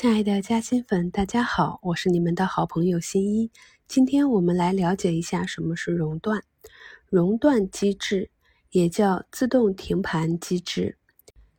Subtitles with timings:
[0.00, 3.50] 亲爱的嘉兴粉，大家好，我是你们的好朋友新一。
[3.88, 6.40] 今天我们来了解一下什么是熔断。
[7.08, 8.30] 熔断机制
[8.70, 10.96] 也叫自动停盘机制。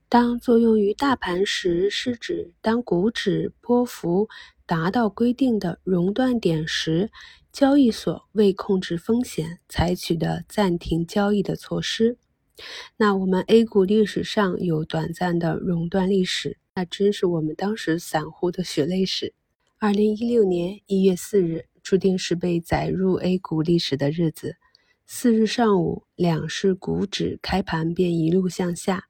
[0.08, 4.30] 当作用于大盘时，是指当股指波幅
[4.66, 7.12] 达到规定的熔断点时，
[7.52, 12.18] 交易所为控制风险采取的暂停交易的措施。
[12.96, 16.58] 那我们 A 股历史上有短暂的熔断历史。
[16.80, 19.34] 那真是我们当时散户的血泪史。
[19.80, 24.56] 二零一六年一月四日，注定是被载入 A 股历史的日子。
[25.06, 29.04] 四日上午，两市股指开盘便一路向下。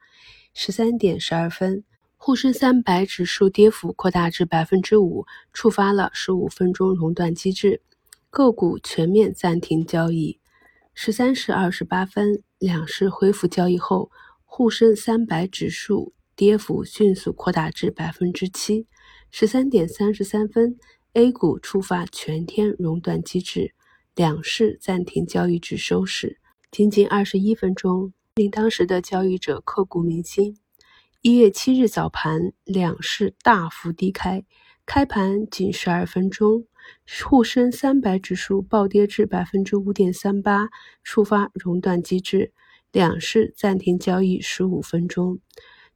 [0.55, 1.83] 十三点十二分，
[2.17, 7.83] 沪深三百指数跌幅扩大至百分之五，触发了十五分钟熔断机制，
[8.31, 10.39] 个股全面暂停交易。
[10.95, 14.09] 十三时二十八分，两市恢复交易后，
[14.43, 16.13] 沪深三百指数。
[16.39, 18.87] 跌幅迅速扩大至百分之七。
[19.29, 20.77] 十三点三十三分
[21.11, 23.75] ，A 股触发全天熔断机制，
[24.15, 26.39] 两市暂停交易至收市。
[26.71, 30.57] 仅仅二十一分钟，令当时的交易者刻骨铭心。
[31.21, 34.45] 一月七日早盘，两市大幅低开，
[34.85, 36.65] 开盘仅十二分钟，
[37.21, 40.69] 沪深三百指数暴跌至百分之五点三八，
[41.03, 42.53] 触发熔断机制，
[42.93, 45.41] 两市暂停交易十五分钟。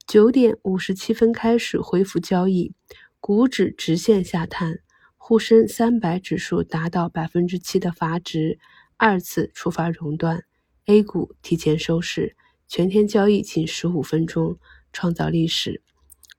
[0.05, 2.73] 九点五十七分开始恢复交易，
[3.19, 4.79] 股指直线下探，
[5.17, 8.59] 沪深三百指数达到百分之七的阀值，
[8.97, 10.43] 二次触发熔断
[10.85, 12.35] ，A 股提前收市，
[12.67, 14.59] 全天交易仅十五分钟，
[14.91, 15.81] 创造历史。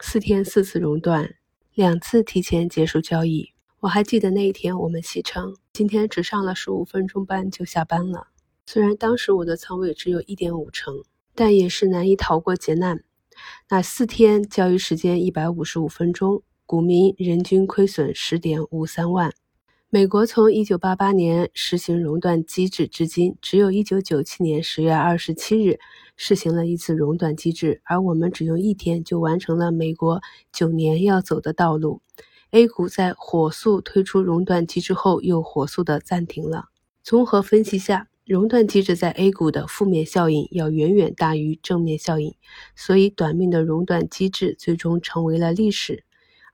[0.01, 1.35] 四天四次熔断，
[1.73, 3.55] 两次提前结束交易。
[3.81, 8.29] 我还记得那一天，我们戏称今天只上了十五分钟班就下班了。
[8.67, 11.03] 虽然当时我的仓位只有一点五成，
[11.35, 13.03] 但也是难以逃过劫难。
[13.69, 19.33] 那四天交易时间一百五十五分钟，股民人均亏损十点五三万。
[19.91, 25.79] 美国从一九八八年实行熔断机制至今，只有一九九七年十月二十七日
[26.17, 30.21] 实行了一次熔断机制，而我们只用一天就完成了美国
[30.53, 32.01] 九年要走的道路。
[32.51, 36.67] A 股在火速推出熔断机制后，又火速的暂停了。
[37.03, 38.09] 综合分析下。
[38.25, 42.35] 熔断机制在 A 股的负面效应要远远大于正面效应，
[42.75, 46.05] 所以短命的熔断机制最终成为了历史，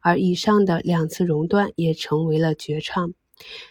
[0.01, 3.15] 而以上的两次熔断也成为了绝唱。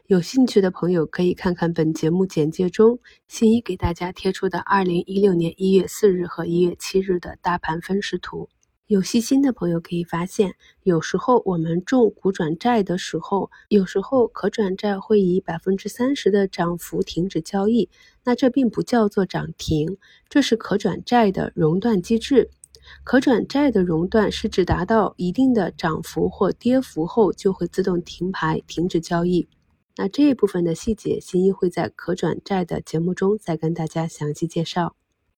[0.08, 8.48] 有兴趣的朋友可以看看本节目简介中新一给大家贴出的2016年1月4日和1月7日的大盘分时图。
[8.90, 17.88] 有细心的朋友可以发现，有时候我们重股转债的时候，有时候可转债会以百分之三十的涨幅停止交易，
[18.24, 22.50] 那这并不叫做涨停，这是可转债的熔断机制。
[23.04, 29.48] 可转债的熔断是指达到一定的涨幅或跌幅后，就会自动停牌停止交易。
[29.98, 34.96] 那这一部分的细节，新一会在可转债的节目中再跟大家详细介绍。